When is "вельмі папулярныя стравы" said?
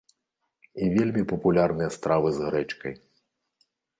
0.95-2.33